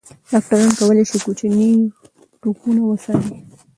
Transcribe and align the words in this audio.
ډاکټران 0.29 0.69
کولی 0.79 1.03
شي 1.09 1.17
کوچني 1.25 1.69
ټپونه 2.41 2.81
وڅاري. 2.85 3.33